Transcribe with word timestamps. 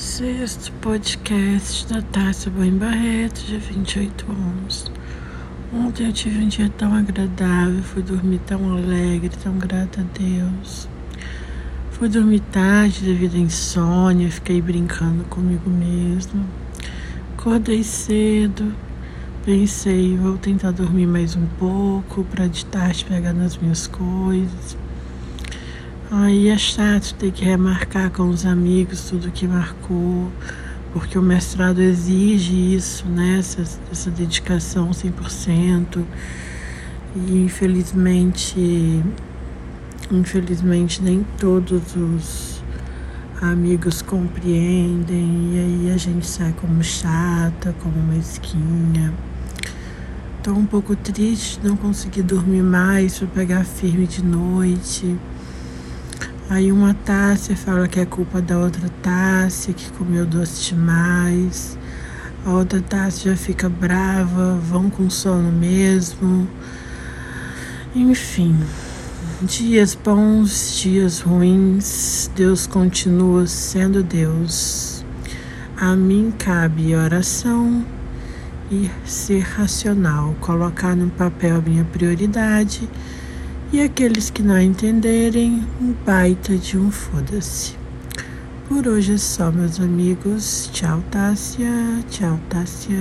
Sexto 0.00 0.72
podcast 0.80 1.86
da 1.92 2.00
Tássia 2.00 2.50
Bem 2.50 2.72
Barreto, 2.72 3.44
dia 3.46 3.58
28 3.58 4.26
11. 4.66 4.84
Ontem 5.74 6.06
eu 6.06 6.12
tive 6.14 6.38
um 6.42 6.48
dia 6.48 6.70
tão 6.70 6.94
agradável, 6.94 7.82
fui 7.82 8.02
dormir 8.02 8.40
tão 8.46 8.72
alegre, 8.72 9.28
tão 9.42 9.58
grata 9.58 10.00
a 10.00 10.18
Deus. 10.18 10.88
Fui 11.90 12.08
dormir 12.08 12.40
tarde 12.50 13.04
devido 13.04 13.34
à 13.34 13.40
insônia, 13.40 14.30
fiquei 14.30 14.62
brincando 14.62 15.22
comigo 15.24 15.68
mesmo. 15.68 16.46
Acordei 17.36 17.84
cedo, 17.84 18.74
pensei, 19.44 20.16
vou 20.16 20.38
tentar 20.38 20.70
dormir 20.70 21.06
mais 21.06 21.36
um 21.36 21.44
pouco 21.58 22.24
para 22.24 22.46
de 22.46 22.64
tarde 22.64 23.04
pegar 23.04 23.34
nas 23.34 23.58
minhas 23.58 23.86
coisas. 23.86 24.78
Aí 26.12 26.48
é 26.48 26.58
chato 26.58 27.14
ter 27.14 27.30
que 27.30 27.44
remarcar 27.44 28.10
com 28.10 28.28
os 28.30 28.44
amigos 28.44 29.08
tudo 29.08 29.30
que 29.30 29.46
marcou, 29.46 30.28
porque 30.92 31.16
o 31.16 31.22
mestrado 31.22 31.80
exige 31.80 32.74
isso, 32.74 33.06
né? 33.06 33.38
Essa, 33.38 33.62
essa 33.92 34.10
dedicação 34.10 34.90
100%. 34.90 36.02
E 37.14 37.44
infelizmente, 37.44 39.04
infelizmente 40.10 41.00
nem 41.00 41.24
todos 41.38 41.94
os 41.94 42.60
amigos 43.40 44.02
compreendem 44.02 45.52
e 45.52 45.58
aí 45.86 45.94
a 45.94 45.96
gente 45.96 46.26
sai 46.26 46.52
como 46.60 46.82
chata, 46.82 47.72
como 47.80 48.02
mesquinha. 48.02 49.14
Tô 50.42 50.54
um 50.54 50.66
pouco 50.66 50.96
triste 50.96 51.60
não 51.62 51.76
conseguir 51.76 52.22
dormir 52.22 52.64
mais 52.64 53.16
para 53.16 53.28
pegar 53.28 53.64
firme 53.64 54.08
de 54.08 54.24
noite. 54.24 55.16
Aí 56.50 56.72
uma 56.72 56.92
Tássia 56.92 57.54
fala 57.54 57.86
que 57.86 58.00
é 58.00 58.04
culpa 58.04 58.42
da 58.42 58.58
outra 58.58 58.88
Tássia, 59.00 59.72
que 59.72 59.88
comeu 59.92 60.26
doce 60.26 60.74
demais. 60.74 61.78
A 62.44 62.50
outra 62.50 62.80
Tássia 62.80 63.30
já 63.30 63.36
fica 63.36 63.68
brava, 63.68 64.56
vão 64.56 64.90
com 64.90 65.08
sono 65.08 65.52
mesmo. 65.52 66.48
Enfim, 67.94 68.58
dias 69.42 69.94
bons, 69.94 70.80
dias 70.80 71.20
ruins, 71.20 72.28
Deus 72.34 72.66
continua 72.66 73.46
sendo 73.46 74.02
Deus. 74.02 75.04
A 75.76 75.94
mim 75.94 76.34
cabe 76.36 76.96
oração 76.96 77.86
e 78.72 78.90
ser 79.04 79.42
racional, 79.42 80.34
colocar 80.40 80.96
no 80.96 81.10
papel 81.10 81.62
minha 81.62 81.84
prioridade 81.84 82.88
e 83.72 83.80
aqueles 83.80 84.30
que 84.30 84.42
não 84.42 84.60
entenderem, 84.60 85.66
um 85.80 85.92
baita 86.04 86.56
de 86.56 86.76
um 86.76 86.90
foda-se. 86.90 87.74
Por 88.68 88.86
hoje 88.86 89.14
é 89.14 89.18
só, 89.18 89.50
meus 89.50 89.80
amigos. 89.80 90.70
Tchau, 90.72 91.02
Tássia. 91.10 91.70
Tchau, 92.08 92.38
Tássia. 92.48 92.96